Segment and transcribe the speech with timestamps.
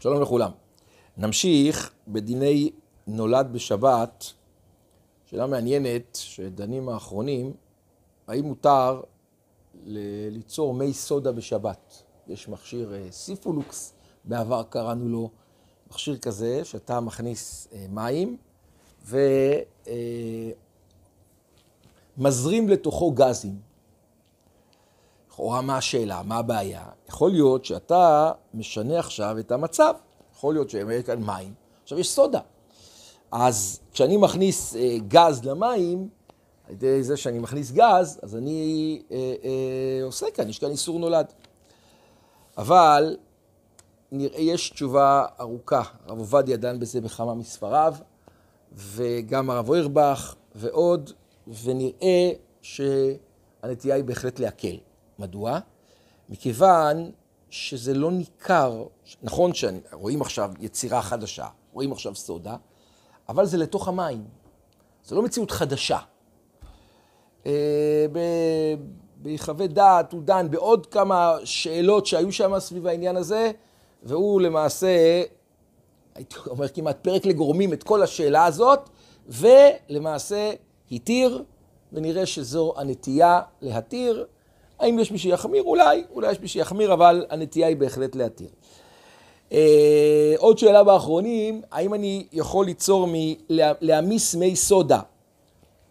[0.00, 0.50] שלום לכולם.
[1.16, 2.70] נמשיך בדיני
[3.06, 4.24] נולד בשבת,
[5.26, 7.52] שאלה מעניינת, שדנים האחרונים,
[8.28, 9.00] האם מותר
[9.84, 12.02] ל- ליצור מי סודה בשבת?
[12.28, 13.94] יש מכשיר אה, סיפולוקס,
[14.24, 15.30] בעבר קראנו לו
[15.90, 18.36] מכשיר כזה, שאתה מכניס אה, מים
[22.16, 23.69] ומזרים לתוכו גזים.
[25.40, 26.84] לכאורה מה השאלה, מה הבעיה?
[27.08, 29.94] יכול להיות שאתה משנה עכשיו את המצב.
[30.36, 32.40] יכול להיות שיש כאן מים, עכשיו יש סודה.
[33.32, 36.08] אז כשאני מכניס אה, גז למים,
[36.66, 40.98] על ידי זה שאני מכניס גז, אז אני אה, אה, עושה כאן, יש כאן איסור
[40.98, 41.32] נולד.
[42.58, 43.16] אבל
[44.12, 45.82] נראה, יש תשובה ארוכה.
[46.06, 47.94] הרב עובדיה דן בזה בכמה מספריו,
[48.72, 51.10] וגם הרב אוירבך ועוד,
[51.64, 52.30] ונראה
[52.62, 54.89] שהנטייה היא בהחלט להקל.
[55.20, 55.58] מדוע?
[56.28, 57.10] מכיוון
[57.50, 58.84] שזה לא ניכר,
[59.22, 62.56] נכון שרואים עכשיו יצירה חדשה, רואים עכשיו סודה,
[63.28, 64.24] אבל זה לתוך המים,
[65.04, 65.98] זה לא מציאות חדשה.
[67.46, 68.06] אה,
[69.16, 73.50] ביחווה דעת הוא דן בעוד כמה שאלות שהיו שם סביב העניין הזה,
[74.02, 75.22] והוא למעשה,
[76.14, 78.90] הייתי אומר כמעט פרק לגורמים את כל השאלה הזאת,
[79.28, 80.52] ולמעשה
[80.92, 81.44] התיר,
[81.92, 84.26] ונראה שזו הנטייה להתיר.
[84.80, 85.62] האם יש מי שיחמיר?
[85.62, 88.48] אולי, אולי יש מי שיחמיר, אבל הנטייה היא בהחלט להתיר.
[89.52, 93.14] אה, עוד שאלה באחרונים, האם אני יכול ליצור, מ...
[93.80, 95.00] להעמיס מי סודה,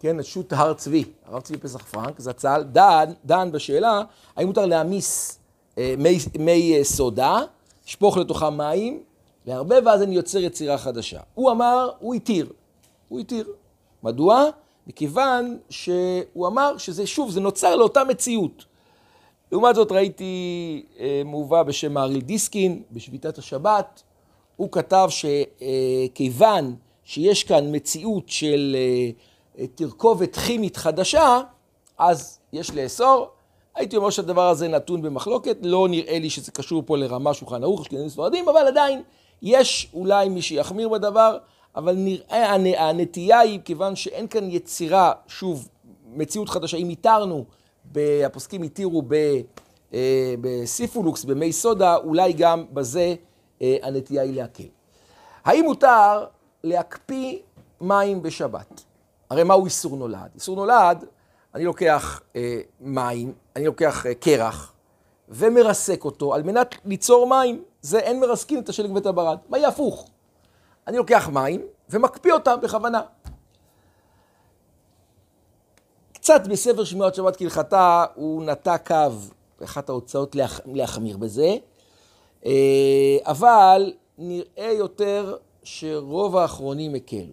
[0.00, 4.02] כן, שו"ת הר צבי, הרב צבי פסח פרנק, זצ"ל, דן, דן בשאלה,
[4.36, 5.38] האם מותר להעמיס
[5.78, 7.40] אה, מי, מי אה, סודה,
[7.86, 9.02] לשפוך לתוכה מים,
[9.46, 11.20] להרבה, ואז אני יוצר יצירה חדשה.
[11.34, 12.52] הוא אמר, הוא התיר,
[13.08, 13.46] הוא התיר.
[14.02, 14.44] מדוע?
[14.86, 18.64] מכיוון שהוא אמר שזה, שוב, זה נוצר לאותה מציאות.
[19.52, 24.02] לעומת זאת ראיתי אה, מובא בשם מהריל דיסקין בשביתת השבת,
[24.56, 26.70] הוא כתב שכיוון אה,
[27.04, 28.76] שיש כאן מציאות של
[29.58, 31.40] אה, תרכובת כימית חדשה,
[31.98, 33.28] אז יש לאסור.
[33.74, 37.80] הייתי אומר שהדבר הזה נתון במחלוקת, לא נראה לי שזה קשור פה לרמה שולחן ערוך,
[37.80, 39.02] אשכנזים ספרדים, אבל עדיין
[39.42, 41.38] יש אולי מי שיחמיר בדבר,
[41.76, 45.68] אבל נראה, הנטייה היא, כיוון שאין כאן יצירה, שוב,
[46.14, 47.44] מציאות חדשה, אם איתרנו
[48.26, 49.02] הפוסקים התירו
[49.94, 53.14] אה, בסיפולוקס, במי סודה, אולי גם בזה
[53.62, 54.68] אה, הנטייה היא להקל.
[55.44, 56.24] האם מותר
[56.64, 57.38] להקפיא
[57.80, 58.82] מים בשבת?
[59.30, 60.30] הרי מהו איסור נולד?
[60.34, 61.04] איסור נולד,
[61.54, 64.72] אני לוקח אה, מים, אני לוקח קרח
[65.28, 67.62] ומרסק אותו על מנת ליצור מים.
[67.82, 69.38] זה אין מרסקים את השלג ואת הברד.
[69.48, 70.10] מה יהיה הפוך?
[70.86, 73.00] אני לוקח מים ומקפיא אותם בכוונה.
[76.24, 78.94] קצת בספר שמירת שבת כהלכתה הוא נטע קו,
[79.64, 81.56] אחת ההוצאות להח, להחמיר בזה,
[82.46, 87.32] אה, אבל נראה יותר שרוב האחרונים הקלו.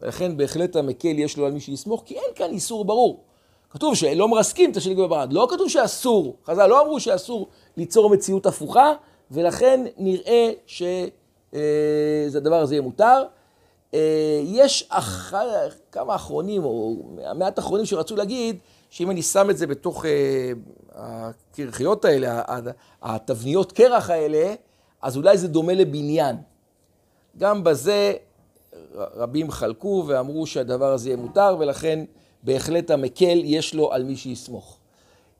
[0.00, 3.24] ולכן בהחלט המקל יש לו על מי שיסמוך, כי אין כאן איסור ברור.
[3.70, 8.46] כתוב שלא מרסקים את השלג בברד, לא כתוב שאסור, חז"ל לא אמרו שאסור ליצור מציאות
[8.46, 8.92] הפוכה,
[9.30, 13.24] ולכן נראה שהדבר אה, הזה יהיה מותר.
[13.94, 15.34] אה, יש אח...
[15.92, 16.96] כמה אחרונים, או
[17.34, 18.58] מעט אחרונים שרצו להגיד,
[18.90, 20.08] שאם אני שם את זה בתוך uh,
[20.92, 22.42] הקרחיות האלה,
[23.02, 24.54] התבניות קרח האלה,
[25.02, 26.36] אז אולי זה דומה לבניין.
[27.36, 28.12] גם בזה
[28.94, 32.04] רבים חלקו ואמרו שהדבר הזה יהיה מותר, ולכן
[32.42, 34.78] בהחלט המקל יש לו על מי שיסמוך.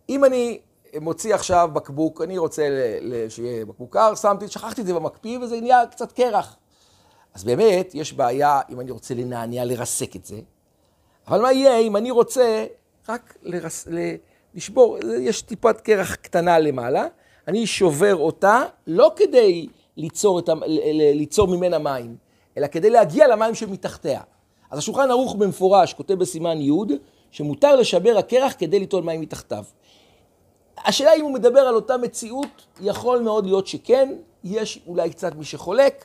[0.09, 0.61] אם אני
[1.01, 2.63] מוציא עכשיו בקבוק, אני רוצה
[3.29, 6.57] שיהיה בקבוק קר, שמתי, שכחתי את זה במקפיא וזה נהיה קצת קרח.
[7.39, 10.41] אז באמת, יש בעיה אם אני רוצה לנענע, לרסק את זה.
[11.29, 12.67] אבל מה יהיה אם אני רוצה
[13.09, 13.89] רק לרס...
[14.55, 17.07] לשבור, יש טיפת קרח קטנה למעלה,
[17.49, 19.67] אני שובר אותה לא כדי
[19.97, 20.49] ליצור, את.
[21.15, 22.17] ליצור ממנה מים,
[22.57, 24.21] אלא כדי להגיע למים שמתחתיה.
[24.71, 26.73] אז השולחן ערוך במפורש, כותב בסימן י',
[27.31, 29.65] שמותר לשבר הקרח כדי ליטול מים מתחתיו.
[30.85, 34.15] השאלה אם הוא מדבר על אותה מציאות, יכול מאוד להיות שכן,
[34.45, 36.05] יש אולי קצת מי שחולק,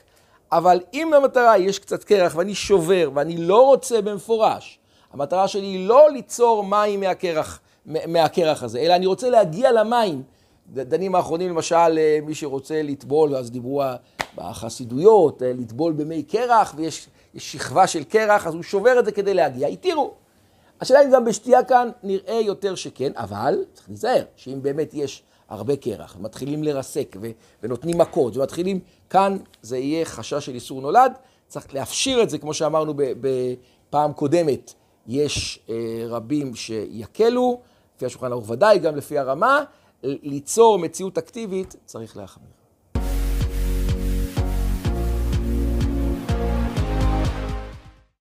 [0.52, 4.78] אבל אם למטרה יש קצת קרח ואני שובר ואני לא רוצה במפורש,
[5.12, 10.22] המטרה שלי היא לא ליצור מים מהקרח, מהקרח הזה, אלא אני רוצה להגיע למים.
[10.68, 13.82] דנים האחרונים למשל, אה, מי שרוצה לטבול, אז דיברו
[14.34, 19.34] בחסידויות, אה, לטבול במי קרח, ויש שכבה של קרח, אז הוא שובר את זה כדי
[19.34, 19.68] להגיע.
[19.68, 20.14] התירו.
[20.80, 25.76] השאלה אם גם בשתייה כאן נראה יותר שכן, אבל צריך להיזהר, שאם באמת יש הרבה
[25.76, 27.30] קרח, ומתחילים לרסק, ו-
[27.62, 28.80] ונותנים מכות, ומתחילים,
[29.10, 31.12] כאן זה יהיה חשש של איסור נולד,
[31.48, 34.74] צריך להפשיר את זה, כמו שאמרנו בפעם קודמת,
[35.06, 37.60] יש אה, רבים שיקלו,
[37.96, 39.64] לפי השולחן ערוך ודאי, גם לפי הרמה,
[40.02, 42.63] ליצור מציאות אקטיבית, צריך להחמיר.